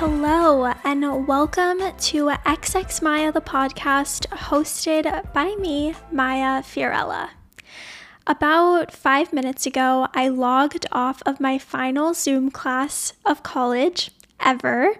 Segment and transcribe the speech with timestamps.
[0.00, 7.28] Hello, and welcome to XX Maya, the podcast hosted by me, Maya Fiorella.
[8.26, 14.10] About five minutes ago, I logged off of my final Zoom class of college
[14.42, 14.94] ever.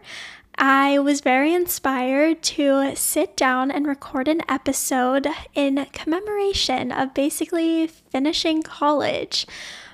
[0.58, 7.86] I was very inspired to sit down and record an episode in commemoration of basically
[7.86, 9.46] finishing college.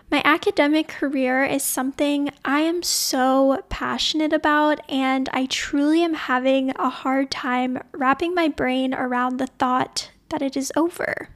[0.08, 6.70] My academic career is something I am so passionate about, and I truly am having
[6.76, 11.30] a hard time wrapping my brain around the thought that it is over.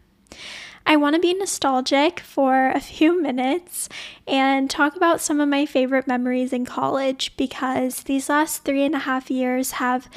[0.86, 3.88] I want to be nostalgic for a few minutes
[4.28, 8.94] and talk about some of my favorite memories in college because these last three and
[8.94, 10.08] a half years have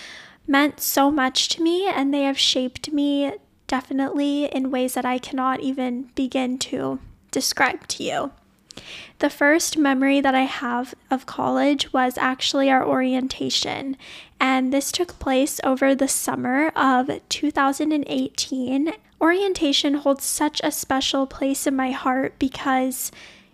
[0.46, 3.34] meant so much to me and they have shaped me
[3.66, 7.00] definitely in ways that I cannot even begin to
[7.32, 8.32] describe to you.
[9.20, 13.96] The first memory that I have of college was actually our orientation,
[14.40, 18.94] and this took place over the summer of 2018.
[19.22, 23.12] Orientation holds such a special place in my heart because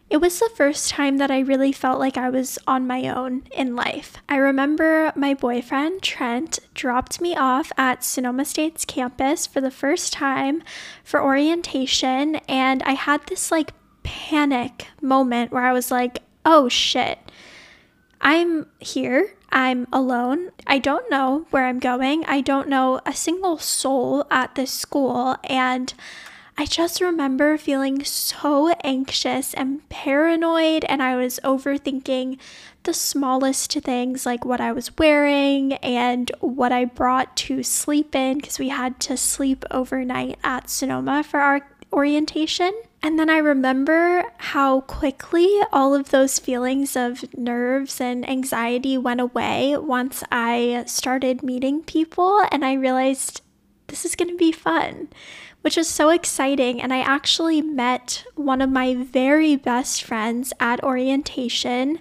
[0.09, 3.44] it was the first time that I really felt like I was on my own
[3.56, 4.17] in life.
[4.28, 10.12] I remember my boyfriend, Trent, dropped me off at Sonoma State's campus for the first
[10.12, 10.64] time
[11.03, 13.72] for orientation, and I had this like
[14.10, 17.20] panic moment where I was like, oh shit,
[18.20, 19.36] I'm here.
[19.52, 20.50] I'm alone.
[20.66, 22.26] I don't know where I'm going.
[22.26, 25.38] I don't know a single soul at this school.
[25.44, 25.94] And
[26.58, 32.38] I just remember feeling so anxious and paranoid, and I was overthinking
[32.84, 38.40] the smallest things like what I was wearing and what I brought to sleep in
[38.40, 41.62] because we had to sleep overnight at Sonoma for our
[41.94, 42.74] orientation.
[43.02, 49.22] And then I remember how quickly all of those feelings of nerves and anxiety went
[49.22, 53.41] away once I started meeting people and I realized
[53.88, 55.07] this is going to be fun,
[55.62, 56.81] which was so exciting.
[56.81, 62.00] And I actually met one of my very best friends at orientation.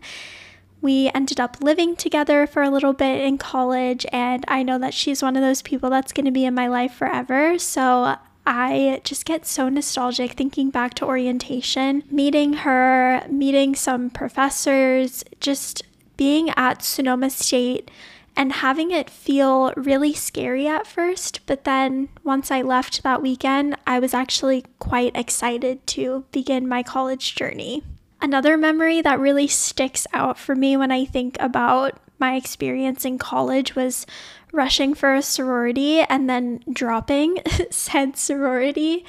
[0.81, 4.95] We ended up living together for a little bit in college, and I know that
[4.95, 7.59] she's one of those people that's going to be in my life forever.
[7.59, 8.17] So
[8.51, 15.83] I just get so nostalgic thinking back to orientation, meeting her, meeting some professors, just
[16.17, 17.91] being at Sonoma State
[18.35, 21.41] and having it feel really scary at first.
[21.45, 26.83] But then once I left that weekend, I was actually quite excited to begin my
[26.83, 27.83] college journey.
[28.19, 33.19] Another memory that really sticks out for me when I think about my experience in
[33.19, 34.07] college was
[34.53, 37.39] rushing for a sorority and then dropping
[37.71, 39.05] said sorority.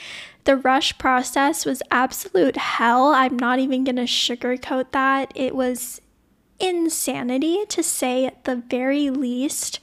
[0.46, 3.10] The rush process was absolute hell.
[3.10, 5.32] I'm not even going to sugarcoat that.
[5.36, 6.02] It was
[6.60, 9.80] insanity to say at the very least.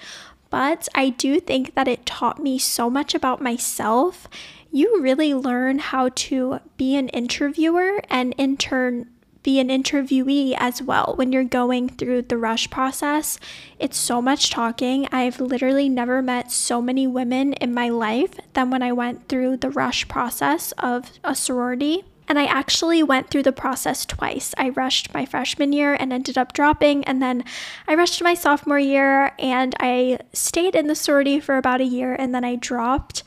[0.50, 4.28] But I do think that it taught me so much about myself.
[4.70, 9.10] You really learn how to be an interviewer and in turn
[9.46, 13.38] be an interviewee as well when you're going through the rush process.
[13.78, 15.06] It's so much talking.
[15.12, 19.58] I've literally never met so many women in my life than when I went through
[19.58, 22.02] the rush process of a sorority.
[22.26, 24.52] And I actually went through the process twice.
[24.58, 27.44] I rushed my freshman year and ended up dropping, and then
[27.86, 32.14] I rushed my sophomore year and I stayed in the sorority for about a year
[32.14, 33.22] and then I dropped.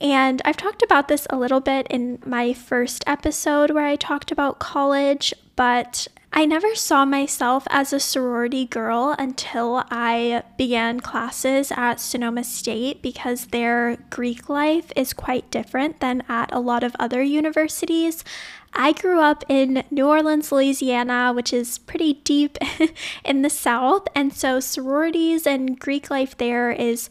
[0.00, 4.32] And I've talked about this a little bit in my first episode where I talked
[4.32, 11.72] about college, but I never saw myself as a sorority girl until I began classes
[11.76, 16.94] at Sonoma State because their Greek life is quite different than at a lot of
[16.98, 18.24] other universities.
[18.72, 22.56] I grew up in New Orleans, Louisiana, which is pretty deep
[23.24, 27.10] in the South, and so sororities and Greek life there is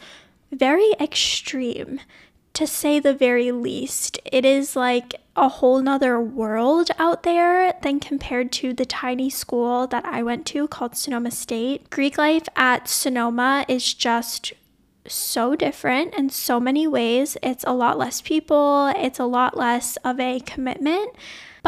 [0.51, 1.99] very extreme
[2.59, 4.19] to say the very least.
[4.25, 9.87] It is like a whole nother world out there than compared to the tiny school
[9.87, 11.89] that I went to called Sonoma State.
[11.89, 14.51] Greek life at Sonoma is just
[15.07, 17.37] so different in so many ways.
[17.41, 21.15] It's a lot less people, it's a lot less of a commitment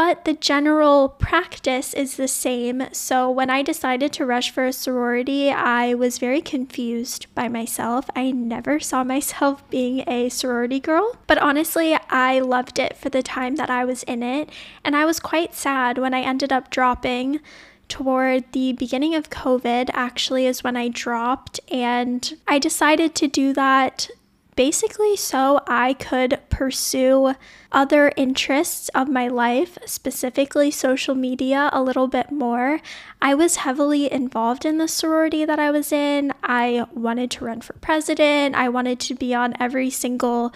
[0.04, 2.82] but the general practice is the same.
[2.90, 8.10] So when I decided to rush for a sorority, I was very confused by myself.
[8.16, 13.22] I never saw myself being a sorority girl, but honestly, I loved it for the
[13.22, 14.50] time that I was in it,
[14.84, 17.38] and I was quite sad when I ended up dropping
[17.86, 23.52] toward the beginning of COVID, actually, is when I dropped, and I decided to do
[23.52, 24.10] that
[24.54, 27.34] basically so I could pursue
[27.70, 32.80] other interests of my life, specifically social media, a little bit more.
[33.20, 36.32] I was heavily involved in the sorority that I was in.
[36.42, 40.52] I wanted to run for president, I wanted to be on every single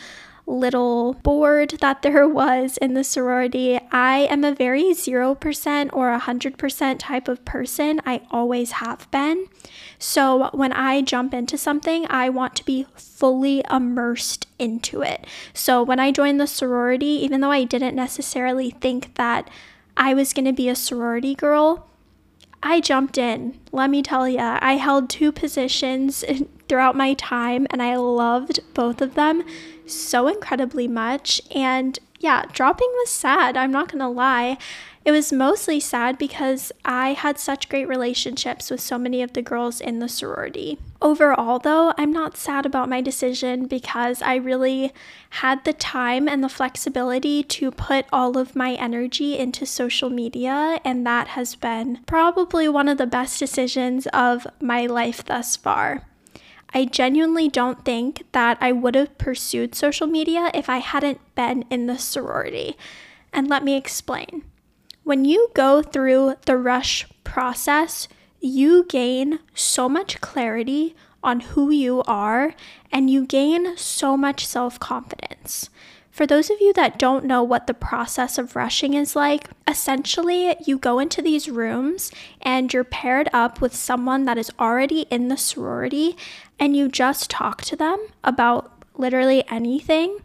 [0.46, 3.80] little board that there was in the sorority.
[3.90, 8.00] I am a very 0% or 100% type of person.
[8.06, 9.48] I always have been.
[9.98, 15.26] So when I jump into something, I want to be fully immersed into it.
[15.52, 19.50] So when I joined the sorority, even though I didn't necessarily think that
[19.96, 21.88] I was going to be a sorority girl,
[22.68, 23.60] I jumped in.
[23.70, 26.24] Let me tell you, I held two positions
[26.68, 29.44] throughout my time and I loved both of them
[29.86, 31.40] so incredibly much.
[31.54, 33.56] And yeah, dropping was sad.
[33.56, 34.58] I'm not going to lie.
[35.06, 39.40] It was mostly sad because I had such great relationships with so many of the
[39.40, 40.80] girls in the sorority.
[41.00, 44.92] Overall, though, I'm not sad about my decision because I really
[45.30, 50.80] had the time and the flexibility to put all of my energy into social media,
[50.84, 56.02] and that has been probably one of the best decisions of my life thus far.
[56.74, 61.64] I genuinely don't think that I would have pursued social media if I hadn't been
[61.70, 62.76] in the sorority.
[63.32, 64.42] And let me explain.
[65.06, 68.08] When you go through the rush process,
[68.40, 72.56] you gain so much clarity on who you are
[72.90, 75.70] and you gain so much self confidence.
[76.10, 80.56] For those of you that don't know what the process of rushing is like, essentially
[80.66, 82.10] you go into these rooms
[82.42, 86.16] and you're paired up with someone that is already in the sorority
[86.58, 90.18] and you just talk to them about literally anything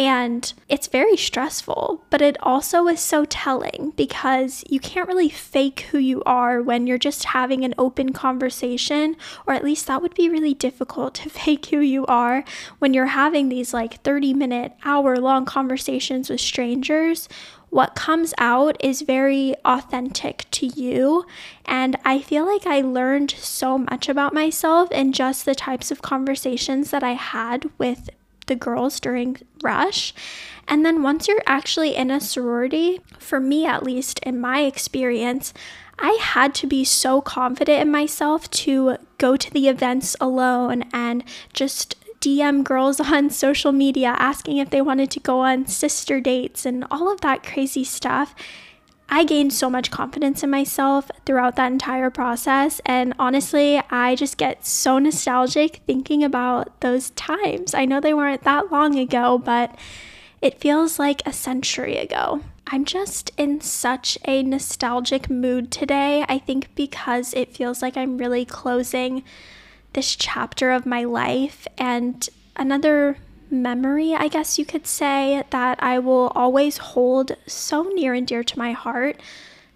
[0.00, 5.80] and it's very stressful, but it also is so telling because you can't really fake
[5.90, 9.14] who you are when you're just having an open conversation,
[9.46, 12.44] or at least that would be really difficult to fake who you are
[12.78, 17.28] when you're having these like 30 minute, hour long conversations with strangers.
[17.68, 21.26] What comes out is very authentic to you.
[21.66, 26.00] And I feel like I learned so much about myself in just the types of
[26.00, 28.08] conversations that I had with
[28.50, 30.12] the girls during rush.
[30.68, 35.54] And then once you're actually in a sorority, for me at least, in my experience,
[35.98, 41.24] I had to be so confident in myself to go to the events alone and
[41.52, 46.66] just DM girls on social media asking if they wanted to go on sister dates
[46.66, 48.34] and all of that crazy stuff.
[49.12, 52.80] I gained so much confidence in myself throughout that entire process.
[52.86, 57.74] And honestly, I just get so nostalgic thinking about those times.
[57.74, 59.76] I know they weren't that long ago, but
[60.40, 62.40] it feels like a century ago.
[62.68, 66.24] I'm just in such a nostalgic mood today.
[66.28, 69.24] I think because it feels like I'm really closing
[69.92, 73.16] this chapter of my life and another
[73.50, 78.44] memory, I guess you could say, that I will always hold so near and dear
[78.44, 79.20] to my heart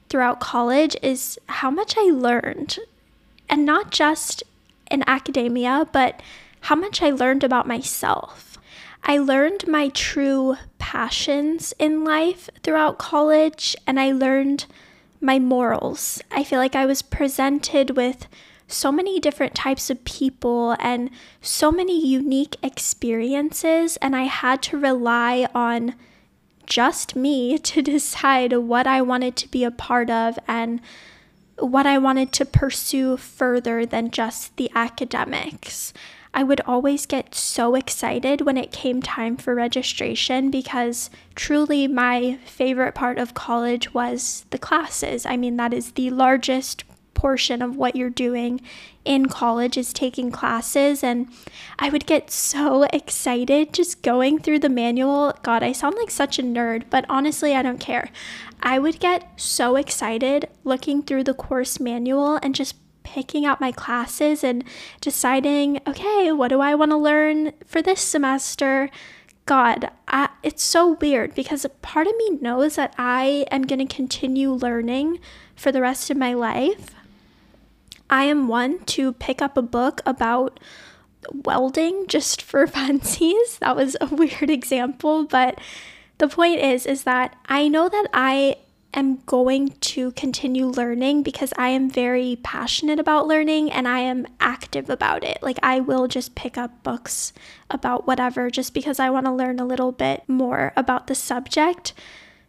[0.09, 2.79] throughout college is how much I learned.
[3.49, 4.43] And not just
[4.91, 6.21] in academia, but
[6.61, 8.59] how much I learned about myself.
[9.03, 14.65] I learned my true passions in life throughout college, and I learned
[15.21, 16.23] my morals.
[16.31, 18.27] I feel like I was presented with
[18.67, 24.79] so many different types of people and so many unique experiences, and I had to
[24.79, 25.95] rely on
[26.67, 30.81] just me to decide what I wanted to be a part of and
[31.59, 35.93] what I wanted to pursue further than just the academics.
[36.37, 42.39] I would always get so excited when it came time for registration because truly my
[42.45, 45.25] favorite part of college was the classes.
[45.25, 46.83] I mean, that is the largest
[47.25, 48.61] portion of what you're doing
[49.03, 51.03] in college is taking classes.
[51.03, 51.27] And
[51.79, 55.33] I would get so excited just going through the manual.
[55.43, 58.11] God, I sound like such a nerd, but honestly, I don't care.
[58.63, 63.73] I would get so excited looking through the course manual and just picking out my
[63.73, 64.63] classes and
[65.01, 68.91] deciding, okay, what do I want to learn for this semester?
[69.47, 73.87] God, I, it's so weird because a part of me knows that I am going
[73.87, 75.21] to continue learning
[75.57, 76.94] for the rest of my life.
[78.11, 80.61] I am one to pick up a book about
[81.33, 83.59] welding just for fancies.
[83.59, 85.61] That was a weird example, but
[86.19, 88.57] the point is is that I know that I
[88.95, 94.27] am going to continue learning because I am very passionate about learning and I am
[94.39, 95.39] active about it.
[95.43, 97.33] Like I will just pick up books
[97.71, 101.93] about whatever just because I want to learn a little bit more about the subject.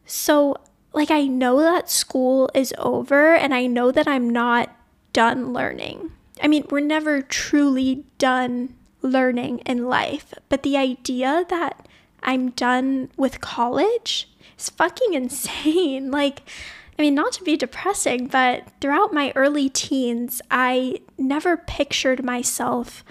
[0.06, 0.58] So
[0.94, 4.75] like I know that school is over and I know that I'm not
[5.16, 6.12] done learning.
[6.44, 10.34] I mean, we're never truly done learning in life.
[10.50, 11.88] But the idea that
[12.22, 14.30] I'm done with college
[14.60, 16.12] is fucking insane.
[16.16, 16.42] Like,
[17.00, 23.06] I mean, not to be depressing, but throughout my early teens, I never pictured myself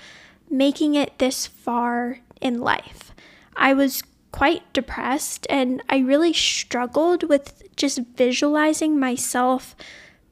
[0.51, 3.15] making it this far in life.
[3.57, 9.75] I was quite depressed and I really struggled with just visualizing myself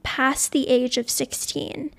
[0.03, 1.91] past the age of 16.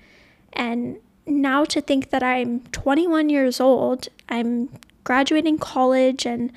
[0.53, 4.69] And now to think that I'm 21 years old, I'm
[5.03, 6.51] graduating college and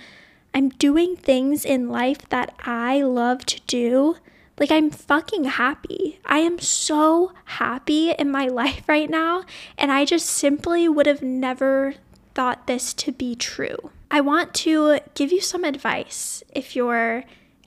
[0.54, 4.16] I'm doing things in life that I love to do
[4.58, 6.18] like, I'm fucking happy.
[6.24, 9.44] I am so happy in my life right now.
[9.76, 11.94] And I just simply would have never
[12.34, 13.90] thought this to be true.
[14.10, 17.24] I want to give you some advice if you're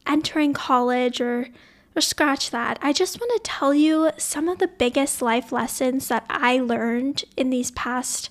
[0.08, 1.48] entering college or
[1.96, 2.80] or scratch that.
[2.82, 7.26] I just want to tell you some of the biggest life lessons that I learned
[7.36, 8.30] in these past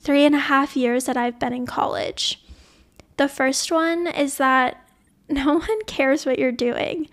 [0.00, 2.42] three and a half years that I've been in college.
[3.16, 4.84] The first one is that
[5.28, 7.08] no one cares what you're doing.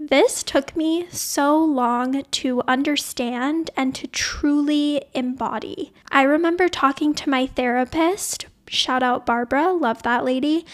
[0.00, 5.92] This took me so long to understand and to truly embody.
[6.10, 10.64] I remember talking to my therapist, shout out Barbara, love that lady.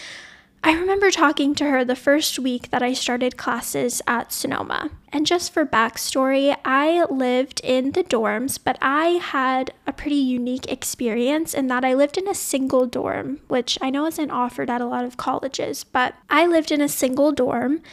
[0.67, 4.89] I remember talking to her the first week that I started classes at Sonoma.
[5.13, 10.71] And just for backstory, I lived in the dorms, but I had a pretty unique
[10.71, 14.81] experience in that I lived in a single dorm, which I know isn't offered at
[14.81, 17.83] a lot of colleges, but I lived in a single dorm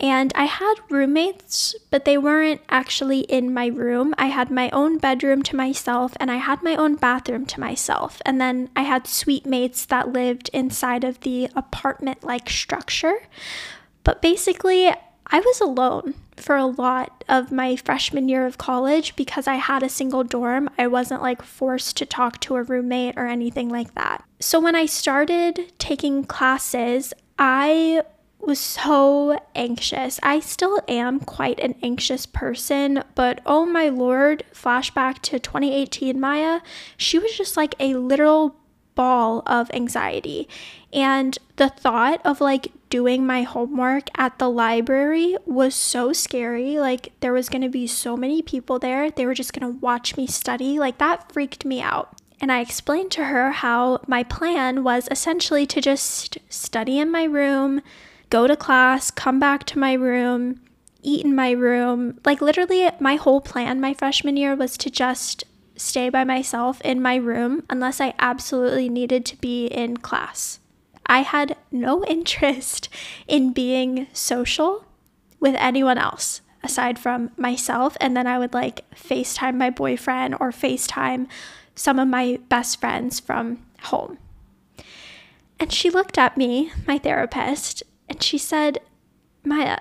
[0.00, 4.14] and I had roommates, but they weren't actually in my room.
[4.16, 8.22] I had my own bedroom to myself and I had my own bathroom to myself.
[8.24, 13.18] And then I had suite mates that lived inside of the apartment like structure.
[14.02, 14.88] But basically,
[15.32, 19.82] I was alone for a lot of my freshman year of college because I had
[19.82, 20.70] a single dorm.
[20.78, 24.24] I wasn't like forced to talk to a roommate or anything like that.
[24.40, 28.02] So when I started taking classes, I
[28.42, 30.18] was so anxious.
[30.22, 36.60] I still am quite an anxious person, but oh my lord, flashback to 2018 Maya,
[36.96, 38.56] she was just like a literal
[38.94, 40.48] ball of anxiety.
[40.92, 46.78] And the thought of like doing my homework at the library was so scary.
[46.78, 49.10] Like, there was to be so many people there.
[49.10, 50.78] They were just to watch me study.
[50.78, 52.20] Like, that freaked me out.
[52.40, 57.24] And I explained to her how my plan was essentially to just study in my
[57.24, 57.82] room,
[58.30, 60.60] go to class, come back to my room,
[61.02, 62.18] eat in my room.
[62.24, 65.44] Like, literally, my whole plan my freshman year was to just
[65.76, 70.60] stay by myself in my room unless I absolutely needed to be in class.
[71.06, 72.88] I had no interest
[73.26, 74.84] in being social
[75.40, 77.96] with anyone else aside from myself.
[78.00, 81.26] And then I would like FaceTime my boyfriend or FaceTime
[81.74, 84.18] some of my best friends from home.
[85.58, 88.80] And she looked at me, my therapist, and she said,
[89.44, 89.78] Maya,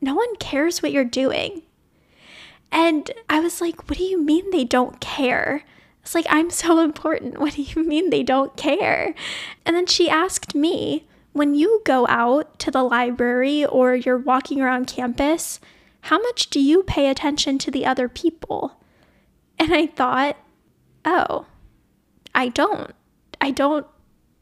[0.00, 1.62] no one cares what you're doing.
[2.72, 5.62] And I was like, What do you mean they don't care?
[6.02, 7.38] It's like, I'm so important.
[7.38, 9.14] What do you mean they don't care?
[9.64, 14.60] And then she asked me, When you go out to the library or you're walking
[14.60, 15.60] around campus,
[16.02, 18.80] how much do you pay attention to the other people?
[19.56, 20.36] And I thought,
[21.04, 21.46] Oh,
[22.34, 22.92] I don't.
[23.40, 23.86] I don't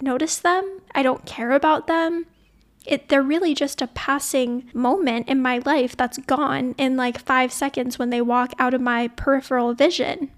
[0.01, 0.81] notice them.
[0.95, 2.27] I don't care about them
[2.87, 7.53] it, they're really just a passing moment in my life that's gone in like five
[7.53, 10.31] seconds when they walk out of my peripheral vision.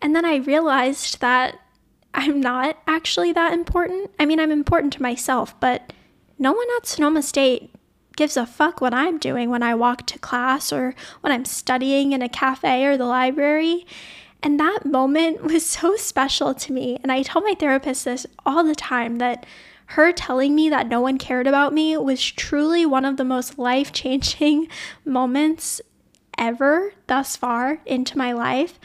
[0.00, 1.58] And then I realized that
[2.14, 4.10] I'm not actually that important.
[4.18, 5.92] I mean, I'm important to myself, but
[6.38, 7.74] no one at Sonoma State
[8.16, 12.12] gives a fuck what I'm doing when I walk to class or when I'm studying
[12.12, 13.86] in a cafe or the library.
[14.42, 16.98] And that moment was so special to me.
[17.02, 19.46] And I tell my therapist this all the time that
[19.92, 23.58] her telling me that no one cared about me was truly one of the most
[23.58, 24.68] life changing
[25.04, 25.80] moments
[26.36, 28.78] ever thus far into my life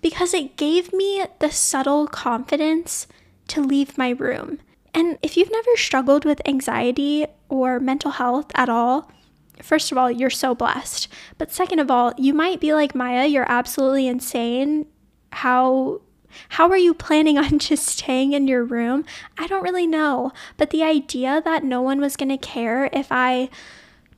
[0.00, 3.08] because it gave me the subtle confidence
[3.48, 4.60] to leave my room.
[4.94, 9.10] And if you've never struggled with anxiety or mental health at all,
[9.60, 11.08] first of all, you're so blessed.
[11.36, 14.86] But second of all, you might be like Maya, you're absolutely insane.
[15.32, 16.00] How
[16.50, 19.04] how are you planning on just staying in your room?
[19.38, 20.32] I don't really know.
[20.56, 23.48] But the idea that no one was going to care if I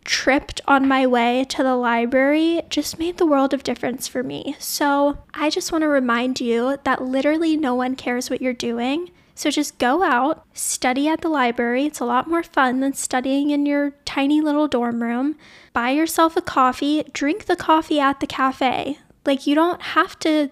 [0.05, 4.55] tripped on my way to the library just made the world of difference for me.
[4.59, 9.11] So I just want to remind you that literally no one cares what you're doing.
[9.35, 11.87] So just go out, study at the library.
[11.87, 15.37] It's a lot more fun than studying in your tiny little dorm room.
[15.73, 18.99] Buy yourself a coffee, drink the coffee at the cafe.
[19.27, 20.51] Like, you don't have to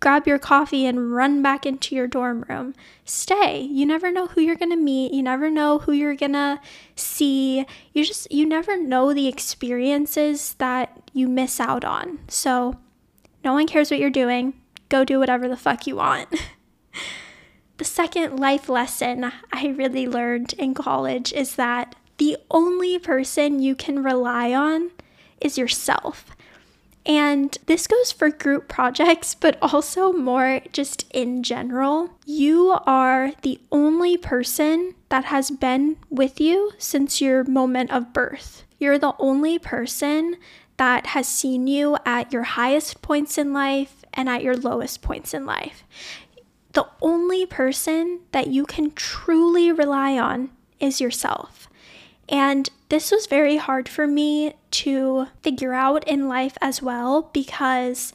[0.00, 2.74] grab your coffee and run back into your dorm room.
[3.04, 3.60] Stay.
[3.60, 5.12] You never know who you're going to meet.
[5.12, 6.58] You never know who you're going to
[6.96, 7.66] see.
[7.92, 12.18] You just, you never know the experiences that you miss out on.
[12.28, 12.78] So,
[13.44, 14.54] no one cares what you're doing.
[14.88, 16.28] Go do whatever the fuck you want.
[17.76, 23.74] the second life lesson I really learned in college is that the only person you
[23.74, 24.90] can rely on
[25.40, 26.26] is yourself.
[27.10, 32.10] And this goes for group projects, but also more just in general.
[32.24, 38.62] You are the only person that has been with you since your moment of birth.
[38.78, 40.36] You're the only person
[40.76, 45.34] that has seen you at your highest points in life and at your lowest points
[45.34, 45.82] in life.
[46.74, 51.68] The only person that you can truly rely on is yourself.
[52.30, 58.12] And this was very hard for me to figure out in life as well because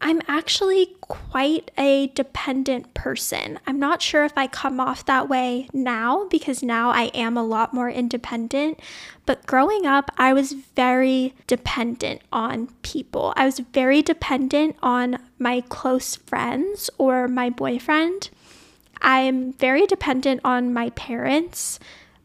[0.00, 3.58] I'm actually quite a dependent person.
[3.66, 7.44] I'm not sure if I come off that way now because now I am a
[7.44, 8.80] lot more independent.
[9.24, 13.32] But growing up, I was very dependent on people.
[13.36, 18.30] I was very dependent on my close friends or my boyfriend.
[19.00, 21.78] I'm very dependent on my parents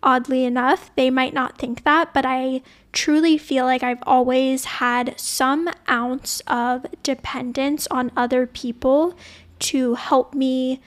[0.03, 0.91] oddly enough.
[0.95, 6.41] They might not think that, but I truly feel like I've always had some ounce
[6.47, 9.15] of dependence on other people
[9.59, 10.81] to help me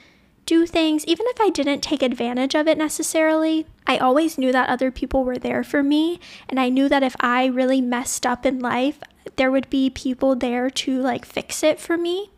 [0.45, 3.65] do things, even if I didn't take advantage of it necessarily.
[3.87, 7.15] I always knew that other people were there for me, and I knew that if
[7.19, 8.99] I really messed up in life,
[9.37, 12.31] there would be people there to like fix it for me.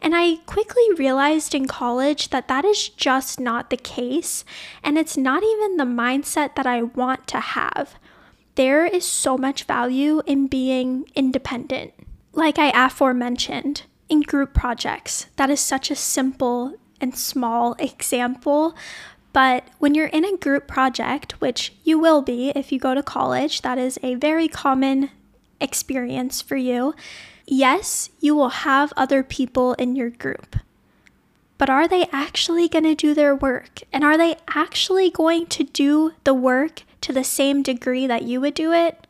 [0.00, 4.44] And I quickly realized in college that that is just not the case,
[4.82, 7.94] and it's not even the mindset that I want to have.
[8.54, 11.92] There is so much value in being independent.
[12.32, 18.76] Like I aforementioned, in group projects, that is such a simple and small example.
[19.32, 23.02] But when you're in a group project, which you will be if you go to
[23.02, 25.10] college, that is a very common
[25.60, 26.94] experience for you
[27.50, 30.56] yes, you will have other people in your group,
[31.58, 33.80] but are they actually going to do their work?
[33.92, 38.40] And are they actually going to do the work to the same degree that you
[38.40, 39.06] would do it?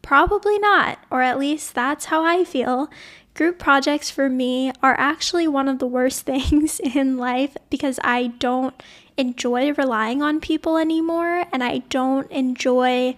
[0.00, 2.88] Probably not, or at least that's how I feel.
[3.34, 8.28] Group projects for me are actually one of the worst things in life because I
[8.38, 8.80] don't
[9.16, 13.16] enjoy relying on people anymore and I don't enjoy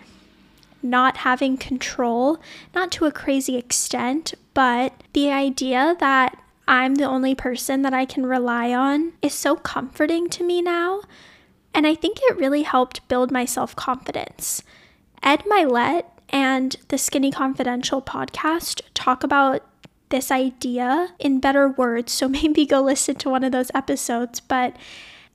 [0.83, 2.39] not having control,
[2.75, 8.05] not to a crazy extent, but the idea that I'm the only person that I
[8.05, 11.03] can rely on is so comforting to me now.
[11.75, 14.63] And I think it really helped build my self confidence.
[15.23, 19.63] Ed Mylett and the Skinny Confidential podcast talk about
[20.11, 24.41] this idea in better words, so maybe go listen to one of those episodes.
[24.41, 24.77] But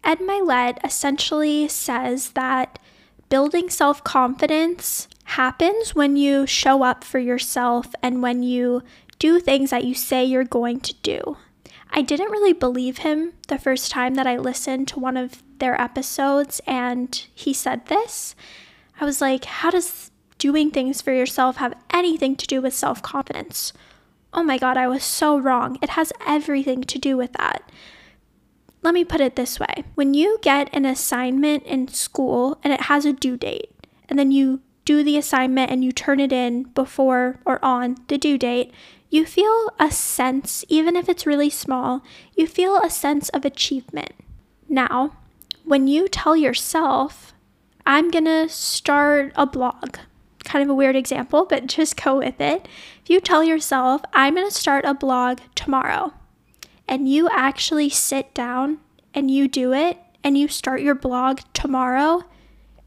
[0.03, 2.79] Ed Mylett essentially says that
[3.27, 8.81] building self confidence happens when you show up for yourself and when you
[9.19, 11.37] do things that you say you're going to do.
[11.91, 15.79] I didn't really believe him the first time that I listened to one of their
[15.79, 18.35] episodes and he said this.
[18.99, 23.01] I was like, how does doing things for yourself have anything to do with self
[23.01, 23.73] confidence?
[24.33, 25.77] Oh my God, I was so wrong.
[25.81, 27.69] It has everything to do with that.
[28.81, 32.81] Let me put it this way when you get an assignment in school and it
[32.81, 33.71] has a due date,
[34.07, 38.17] and then you do the assignment and you turn it in before or on the
[38.17, 38.73] due date,
[39.09, 42.03] you feel a sense, even if it's really small,
[42.35, 44.13] you feel a sense of achievement.
[44.67, 45.17] Now,
[45.65, 47.33] when you tell yourself,
[47.85, 49.97] I'm gonna start a blog,
[50.43, 52.67] kind of a weird example, but just go with it.
[53.03, 56.13] If you tell yourself, I'm gonna start a blog tomorrow,
[56.87, 58.79] and you actually sit down
[59.13, 62.23] and you do it, and you start your blog tomorrow,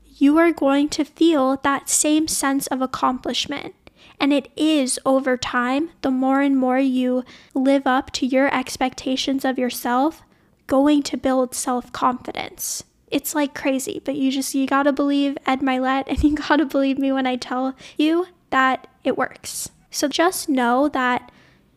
[0.04, 3.74] you are going to feel that same sense of accomplishment.
[4.20, 9.44] And it is over time, the more and more you live up to your expectations
[9.44, 10.22] of yourself,
[10.66, 12.84] going to build self confidence.
[13.10, 16.98] It's like crazy, but you just, you gotta believe Ed Mylett and you gotta believe
[16.98, 19.70] me when I tell you that it works.
[19.90, 21.30] So just know that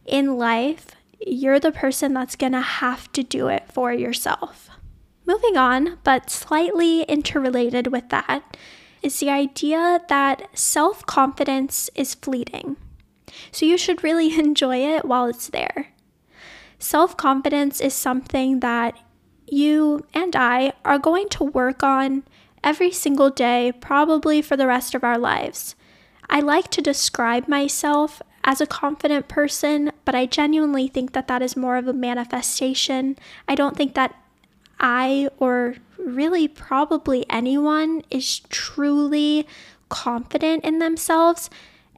[0.06, 4.70] in life, you're the person that's gonna have to do it for yourself.
[5.26, 8.56] Moving on, but slightly interrelated with that,
[9.06, 12.76] is the idea that self confidence is fleeting.
[13.52, 15.94] So you should really enjoy it while it's there.
[16.80, 18.98] Self confidence is something that
[19.48, 22.24] you and I are going to work on
[22.64, 25.76] every single day, probably for the rest of our lives.
[26.28, 31.44] I like to describe myself as a confident person, but I genuinely think that that
[31.44, 33.18] is more of a manifestation.
[33.48, 34.16] I don't think that
[34.80, 39.48] I or really probably anyone is truly
[39.90, 41.50] confident in themselves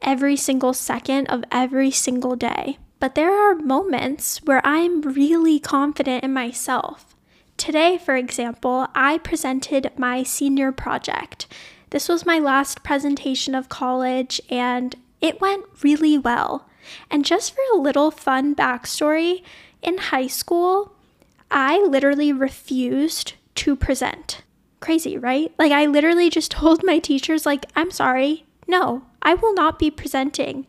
[0.02, 2.78] every single second of every single day.
[3.00, 7.14] But there are moments where I'm really confident in myself.
[7.56, 11.46] Today, for example, I presented my senior project.
[11.90, 16.68] This was my last presentation of college and it went really well.
[17.10, 19.42] And just for a little fun backstory,
[19.82, 20.92] in high school,
[21.50, 24.42] I literally refused to present.
[24.80, 25.52] Crazy, right?
[25.58, 29.90] Like, I literally just told my teachers, like, I'm sorry, no, I will not be
[29.90, 30.66] presenting.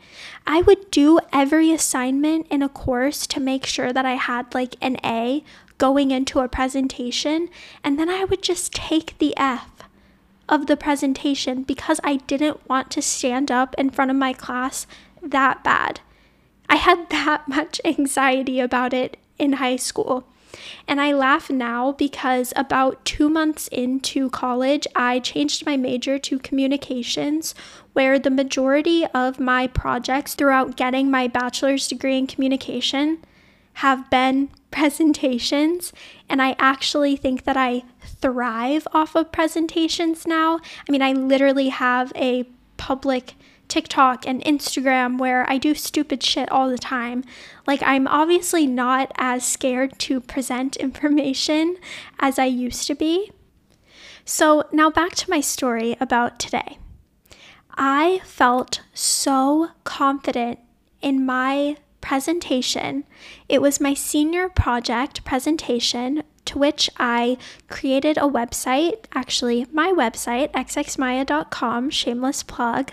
[0.47, 4.75] I would do every assignment in a course to make sure that I had like
[4.81, 5.43] an A
[5.77, 7.49] going into a presentation,
[7.83, 9.69] and then I would just take the F
[10.47, 14.87] of the presentation because I didn't want to stand up in front of my class
[15.21, 15.99] that bad.
[16.69, 20.25] I had that much anxiety about it in high school.
[20.87, 26.39] And I laugh now because about two months into college, I changed my major to
[26.39, 27.55] communications,
[27.93, 33.23] where the majority of my projects throughout getting my bachelor's degree in communication
[33.73, 35.91] have been presentations.
[36.27, 40.59] And I actually think that I thrive off of presentations now.
[40.87, 42.45] I mean, I literally have a
[42.77, 43.33] public
[43.69, 47.23] TikTok and Instagram where I do stupid shit all the time.
[47.65, 51.77] Like, I'm obviously not as scared to present information
[52.19, 53.31] as I used to be.
[54.25, 56.77] So, now back to my story about today.
[57.77, 60.59] I felt so confident
[61.01, 63.05] in my presentation.
[63.47, 67.37] It was my senior project presentation to which I
[67.69, 72.91] created a website, actually, my website, xxmaya.com, shameless plug.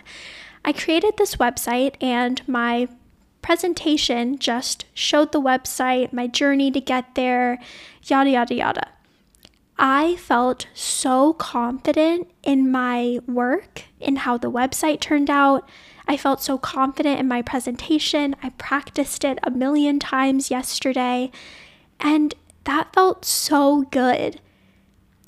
[0.66, 2.88] I created this website and my
[3.40, 7.61] presentation just showed the website, my journey to get there,
[8.02, 8.88] yada, yada, yada.
[9.79, 15.68] I felt so confident in my work, in how the website turned out.
[16.09, 18.35] I felt so confident in my presentation.
[18.42, 21.31] I practiced it a million times yesterday,
[22.00, 24.40] and that felt so good.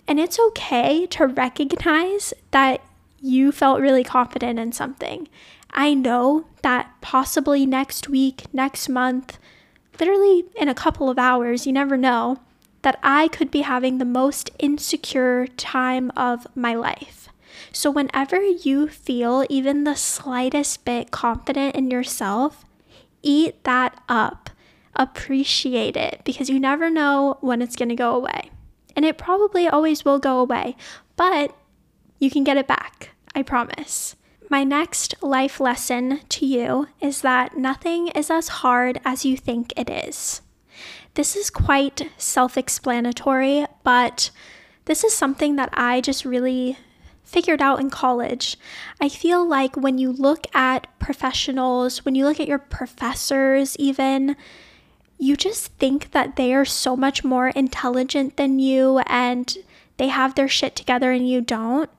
[0.09, 2.81] And it's okay to recognize that
[3.21, 5.29] you felt really confident in something.
[5.71, 9.39] I know that possibly next week, next month,
[9.99, 12.39] literally in a couple of hours, you never know,
[12.83, 17.29] that I could be having the most insecure time of my life.
[17.73, 22.65] So, whenever you feel even the slightest bit confident in yourself,
[23.23, 24.51] eat that up.
[24.95, 28.51] Appreciate it because you never know when it's going to go away.
[28.97, 30.77] And it probably always will go away,
[31.17, 31.55] but
[32.19, 33.11] you can get it back.
[33.35, 34.17] I promise.
[34.51, 39.73] My next life lesson to you is that nothing is as hard as you think
[39.77, 40.41] it is.
[41.15, 44.31] This is quite self explanatory, but
[44.87, 46.79] this is something that I just really
[47.25, 48.57] figured out in college.
[49.01, 54.35] I feel like when you look at professionals, when you look at your professors, even,
[55.19, 59.59] you just think that they are so much more intelligent than you and
[59.99, 61.91] they have their shit together and you don't.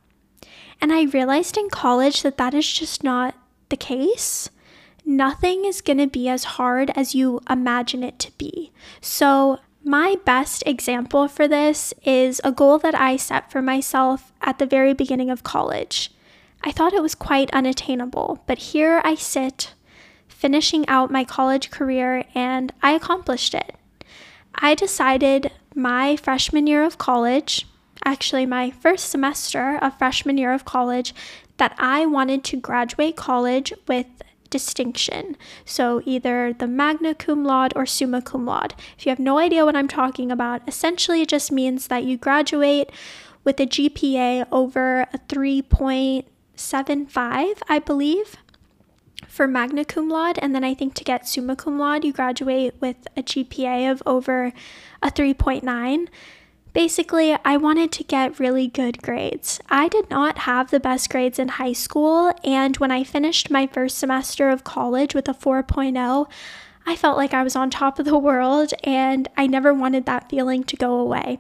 [0.81, 3.35] And I realized in college that that is just not
[3.69, 4.49] the case.
[5.05, 8.71] Nothing is going to be as hard as you imagine it to be.
[9.01, 14.59] So, my best example for this is a goal that I set for myself at
[14.59, 16.11] the very beginning of college.
[16.63, 19.73] I thought it was quite unattainable, but here I sit
[20.27, 23.75] finishing out my college career and I accomplished it.
[24.55, 27.65] I decided my freshman year of college
[28.05, 31.13] actually my first semester of freshman year of college
[31.57, 34.07] that I wanted to graduate college with
[34.49, 35.37] distinction.
[35.65, 38.73] So either the magna cum laude or summa cum laude.
[38.97, 42.17] If you have no idea what I'm talking about, essentially it just means that you
[42.17, 42.89] graduate
[43.43, 48.35] with a GPA over a 3.75, I believe,
[49.27, 50.39] for magna cum laude.
[50.39, 54.03] And then I think to get summa cum laude, you graduate with a GPA of
[54.05, 54.53] over
[55.01, 56.07] a 3.9.
[56.79, 59.59] Basically, I wanted to get really good grades.
[59.69, 63.67] I did not have the best grades in high school, and when I finished my
[63.67, 66.31] first semester of college with a 4.0,
[66.85, 70.29] I felt like I was on top of the world, and I never wanted that
[70.29, 71.39] feeling to go away.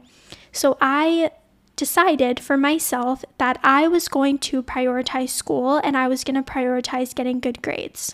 [0.51, 1.31] So I
[1.77, 6.51] decided for myself that I was going to prioritize school and I was going to
[6.51, 8.13] prioritize getting good grades.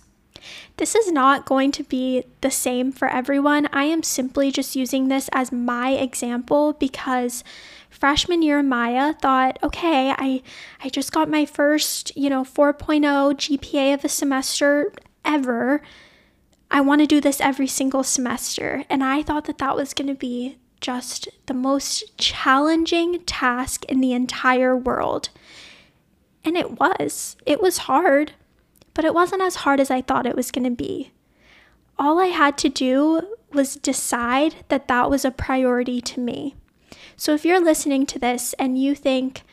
[0.78, 3.68] This is not going to be the same for everyone.
[3.74, 7.44] I am simply just using this as my example because
[7.90, 10.42] freshman year Maya thought, okay, I
[10.84, 13.02] I just got my first, you know, 4.0
[13.36, 14.92] GPA of a semester.
[15.26, 15.82] ever.
[16.72, 18.86] I want to do this every single semester.
[18.90, 24.02] And I thought that that was going to be just the most challenging task in
[24.02, 25.30] the entire world.
[26.44, 27.36] And it was.
[27.46, 28.34] It was hard,
[28.96, 31.12] but it wasn't as hard as I thought it was going to be.
[32.00, 33.22] All I had to do
[33.54, 36.56] was decide that that was a priority to me.
[37.16, 39.44] So if you're listening to this and you think,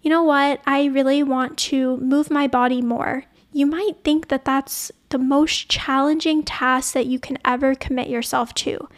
[0.00, 4.44] you know what, I really want to move my body more, you might think that
[4.44, 8.88] that's the most challenging task that you can ever commit yourself to.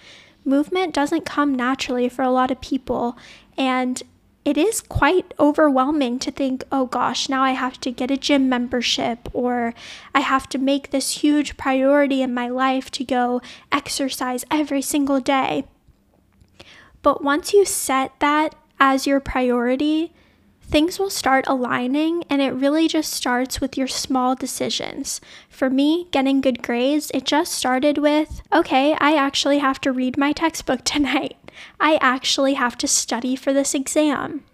[0.45, 3.17] Movement doesn't come naturally for a lot of people,
[3.57, 4.03] and
[4.45, 8.49] it is quite overwhelming to think, oh gosh, now I have to get a gym
[8.49, 9.73] membership or
[10.15, 13.41] I have to make this huge priority in my life to go
[13.73, 15.65] exercise every single day.
[17.01, 20.13] But once you set that as your priority,
[20.63, 25.21] things will start aligning and it really just starts with your small decisions.
[25.49, 30.19] For me, getting good grades, it just started with okay, I actually have to read
[30.19, 31.37] my textbook tonight.
[31.81, 34.45] I actually have to study for this exam.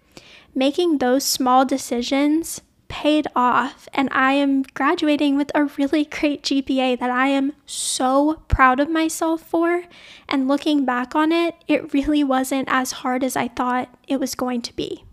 [0.53, 2.61] Making those small decisions
[2.91, 8.43] paid off, and I am graduating with a really great GPA that I am so
[8.49, 9.85] proud of myself for.
[10.27, 14.35] And looking back on it, it really wasn't as hard as I thought it was
[14.35, 15.05] going to be.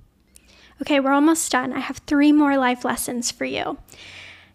[0.83, 1.72] Okay, we're almost done.
[1.72, 3.79] I have three more life lessons for you.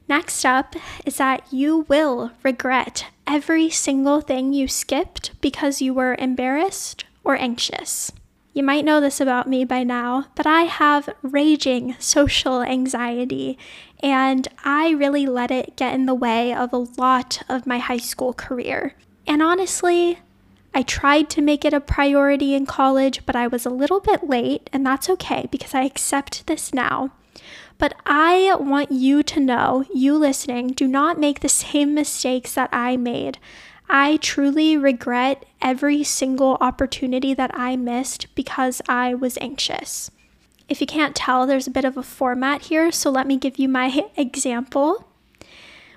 [0.10, 6.16] Next up is that you will regret every single thing you skipped because you were
[6.20, 8.12] embarrassed or anxious.
[8.54, 13.58] You might know this about me by now, but I have raging social anxiety,
[14.02, 17.98] and I really let it get in the way of a lot of my high
[17.98, 18.94] school career.
[19.26, 20.20] And honestly,
[20.76, 24.28] I tried to make it a priority in college, but I was a little bit
[24.30, 27.12] late, and that's okay because I accept this now.
[27.78, 32.70] But I want you to know, you listening, do not make the same mistakes that
[32.72, 33.40] I made.
[33.96, 40.10] I truly regret every single opportunity that I missed because I was anxious.
[40.68, 43.60] If you can't tell, there's a bit of a format here, so let me give
[43.60, 45.08] you my example.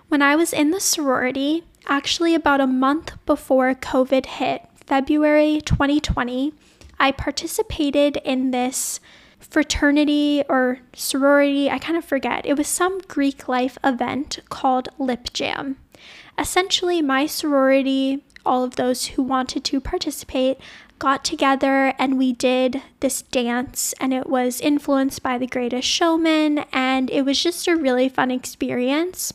[0.09, 6.53] When I was in the sorority, actually about a month before COVID hit, February 2020,
[7.01, 9.01] I participated in this
[9.41, 12.45] fraternity or sorority, I kind of forget.
[12.45, 15.79] It was some Greek life event called Lip Jam.
[16.39, 20.59] Essentially, my sorority, all of those who wanted to participate,
[20.99, 26.65] got together and we did this dance, and it was influenced by The Greatest Showman,
[26.73, 29.33] and it was just a really fun experience.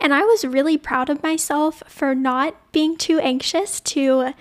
[0.00, 4.32] And I was really proud of myself for not being too anxious to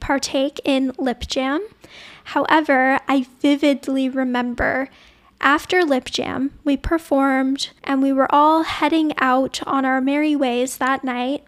[0.00, 1.66] partake in Lip Jam.
[2.24, 4.88] However, I vividly remember
[5.40, 10.78] after Lip Jam, we performed and we were all heading out on our merry ways
[10.78, 11.44] that night.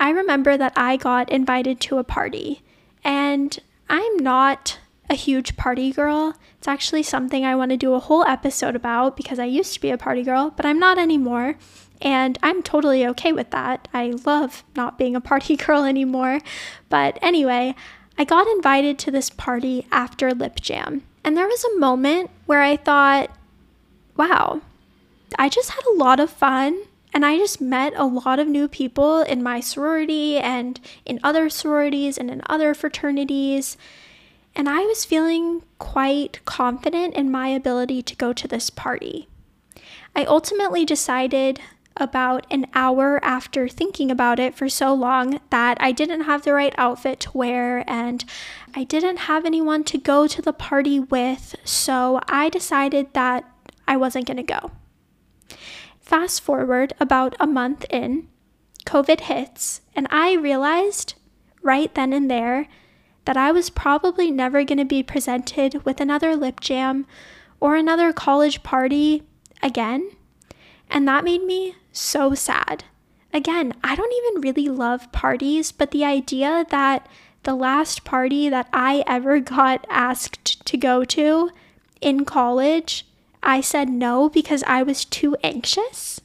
[0.00, 2.62] I remember that I got invited to a party,
[3.04, 3.56] and
[3.90, 4.78] I'm not
[5.10, 6.34] a huge party girl.
[6.56, 9.80] It's actually something I want to do a whole episode about because I used to
[9.80, 11.56] be a party girl, but I'm not anymore.
[12.00, 13.88] And I'm totally okay with that.
[13.92, 16.40] I love not being a party girl anymore.
[16.88, 17.74] But anyway,
[18.16, 21.02] I got invited to this party after Lip Jam.
[21.22, 23.30] And there was a moment where I thought,
[24.16, 24.62] wow,
[25.38, 26.80] I just had a lot of fun.
[27.12, 31.48] And I just met a lot of new people in my sorority and in other
[31.50, 33.76] sororities and in other fraternities.
[34.54, 39.28] And I was feeling quite confident in my ability to go to this party.
[40.14, 41.60] I ultimately decided
[41.96, 46.54] about an hour after thinking about it for so long that I didn't have the
[46.54, 48.24] right outfit to wear and
[48.74, 53.44] I didn't have anyone to go to the party with, so I decided that
[53.86, 54.70] I wasn't going to go.
[56.10, 58.26] Fast forward about a month in,
[58.84, 61.14] COVID hits, and I realized
[61.62, 62.66] right then and there
[63.26, 67.06] that I was probably never going to be presented with another lip jam
[67.60, 69.22] or another college party
[69.62, 70.10] again.
[70.90, 72.82] And that made me so sad.
[73.32, 77.08] Again, I don't even really love parties, but the idea that
[77.44, 81.50] the last party that I ever got asked to go to
[82.00, 83.06] in college,
[83.42, 86.20] I said no because I was too anxious.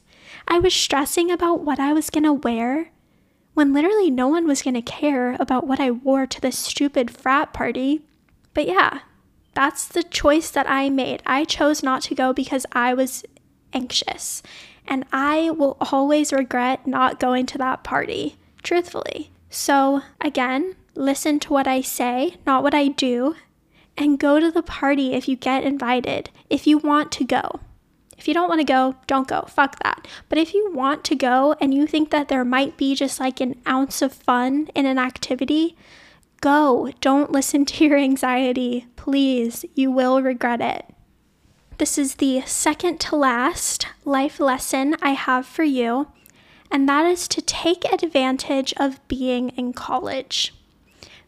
[0.48, 2.90] I was stressing about what I was going to wear
[3.54, 7.10] when literally no one was going to care about what I wore to this stupid
[7.10, 8.02] frat party.
[8.52, 9.00] But yeah,
[9.54, 11.22] that's the choice that I made.
[11.24, 13.24] I chose not to go because I was
[13.72, 14.42] anxious
[14.86, 19.30] and I will always regret not going to that party, truthfully.
[19.48, 23.36] So, again, listen to what I say, not what I do,
[23.96, 27.60] and go to the party if you get invited, if you want to go.
[28.18, 29.42] If you don't want to go, don't go.
[29.42, 30.06] Fuck that.
[30.28, 33.40] But if you want to go and you think that there might be just like
[33.40, 35.76] an ounce of fun in an activity,
[36.40, 36.90] go.
[37.00, 38.86] Don't listen to your anxiety.
[38.96, 40.86] Please, you will regret it.
[41.78, 46.08] This is the second to last life lesson I have for you,
[46.70, 50.54] and that is to take advantage of being in college.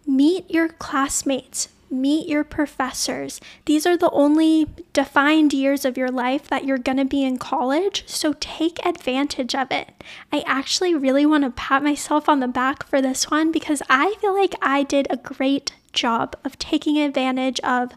[0.07, 3.41] Meet your classmates, meet your professors.
[3.65, 7.39] These are the only defined years of your life that you're going to be in
[7.39, 10.03] college, so take advantage of it.
[10.33, 14.15] I actually really want to pat myself on the back for this one because I
[14.21, 17.93] feel like I did a great job of taking advantage of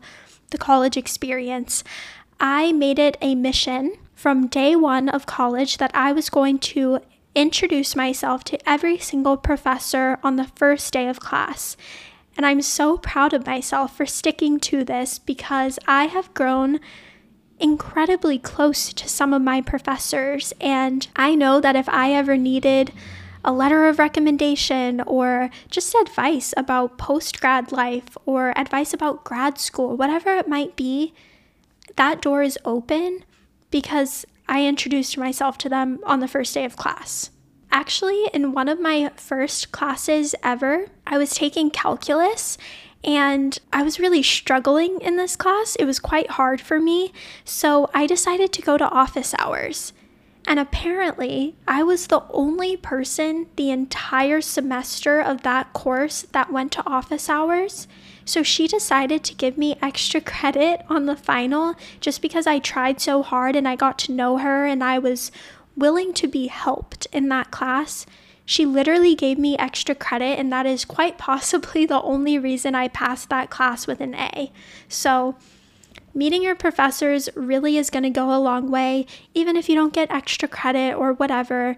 [0.51, 1.84] the college experience.
[2.39, 6.99] I made it a mission from day one of college that I was going to
[7.34, 11.77] introduce myself to every single professor on the first day of class.
[12.38, 16.80] And I'm so proud of myself for sticking to this because I have grown
[17.60, 20.54] incredibly close to some of my professors.
[20.60, 22.91] And I know that if I ever needed
[23.44, 29.58] a letter of recommendation or just advice about post grad life or advice about grad
[29.58, 31.13] school, whatever it might be,
[31.96, 33.24] that door is open
[33.70, 37.32] because I introduced myself to them on the first day of class.
[37.72, 42.58] Actually, in one of my first classes ever, I was taking calculus
[43.04, 45.76] and I was really struggling in this class.
[45.78, 47.14] It was quite hard for me,
[47.46, 49.94] so I decided to go to office hours.
[50.48, 56.72] And apparently, I was the only person the entire semester of that course that went
[56.74, 57.88] to office hours.
[58.26, 63.00] So she decided to give me extra credit on the final just because I tried
[63.00, 65.32] so hard and I got to know her and I was
[65.82, 68.06] willing to be helped in that class.
[68.46, 72.88] She literally gave me extra credit, and that is quite possibly the only reason I
[72.88, 74.52] passed that class with an A.
[74.88, 75.36] So,
[76.13, 79.08] meeting your professors really is going to go a long way.
[79.34, 81.78] Even if you don't get extra credit or whatever,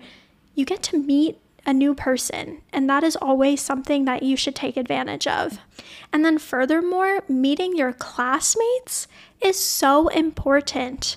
[0.56, 4.56] you get to meet a new person, and that is always something that you should
[4.56, 5.60] take advantage of.
[6.12, 9.08] And then, furthermore, meeting your classmates
[9.40, 11.16] is so important.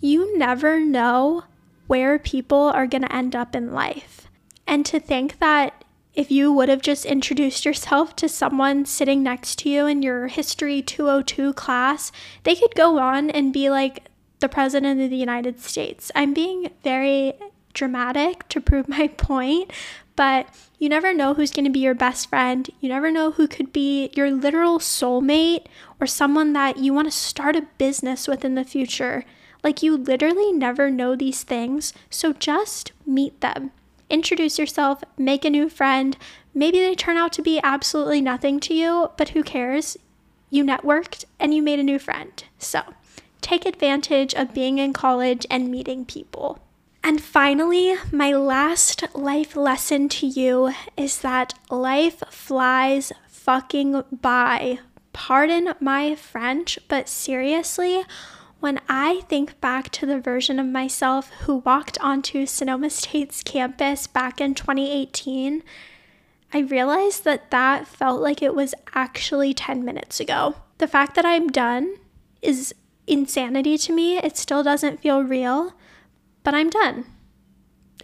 [0.00, 1.44] You never know
[1.90, 4.28] where people are going to end up in life.
[4.64, 9.58] And to think that if you would have just introduced yourself to someone sitting next
[9.58, 12.12] to you in your History 202 class,
[12.44, 14.04] they could go on and be like
[14.38, 16.12] the President of the United States.
[16.14, 17.32] I'm being very
[17.74, 19.72] dramatic to prove my point,
[20.14, 20.46] but
[20.78, 22.70] you never know who's going to be your best friend.
[22.78, 25.66] You never know who could be your literal soulmate
[26.00, 29.24] or someone that you want to start a business with in the future.
[29.62, 33.72] Like, you literally never know these things, so just meet them.
[34.08, 36.16] Introduce yourself, make a new friend.
[36.52, 39.96] Maybe they turn out to be absolutely nothing to you, but who cares?
[40.50, 42.42] You networked and you made a new friend.
[42.58, 42.82] So,
[43.40, 46.58] take advantage of being in college and meeting people.
[47.02, 54.80] And finally, my last life lesson to you is that life flies fucking by.
[55.12, 58.04] Pardon my French, but seriously,
[58.60, 64.06] when I think back to the version of myself who walked onto Sonoma State's campus
[64.06, 65.62] back in 2018,
[66.52, 70.56] I realized that that felt like it was actually 10 minutes ago.
[70.78, 71.96] The fact that I'm done
[72.42, 72.74] is
[73.06, 74.18] insanity to me.
[74.18, 75.74] It still doesn't feel real
[76.42, 77.06] but I'm done.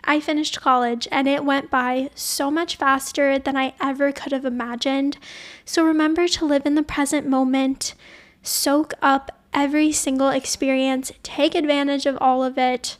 [0.04, 4.44] I finished college and it went by so much faster than I ever could have
[4.44, 5.18] imagined.
[5.64, 7.94] So remember to live in the present moment,
[8.42, 12.98] soak up every single experience, take advantage of all of it,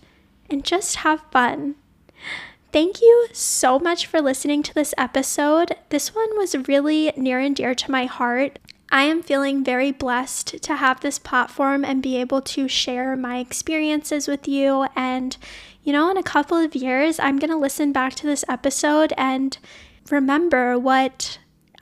[0.51, 1.77] and just have fun.
[2.73, 5.77] Thank you so much for listening to this episode.
[5.91, 8.59] This one was really near and dear to my heart.
[8.91, 13.39] I am feeling very blessed to have this platform and be able to share my
[13.39, 14.87] experiences with you.
[14.97, 15.37] And,
[15.85, 19.13] you know, in a couple of years, I'm going to listen back to this episode
[19.17, 19.59] and
[20.11, 21.39] remember what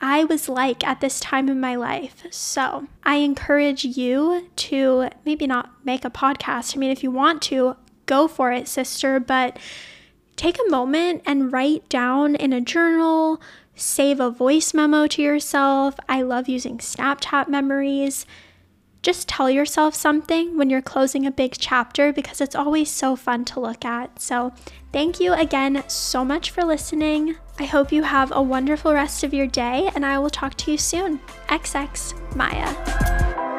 [0.07, 2.27] I was like at this time in my life.
[2.29, 6.75] So I encourage you to maybe not make a podcast.
[6.75, 9.57] I mean, if you want to, go for it, sister, but
[10.35, 13.41] take a moment and write down in a journal
[13.75, 15.95] save a voice memo to yourself.
[16.07, 18.25] I love using Snapchat memories.
[19.05, 23.45] Just tell yourself something when you're closing a big chapter because it's always so fun
[23.45, 24.19] to look at.
[24.19, 24.51] So,
[24.91, 27.35] thank you again so much for listening.
[27.59, 30.71] I hope you have a wonderful rest of your day, and I will talk to
[30.71, 31.19] you soon.
[31.49, 33.54] XX Maya.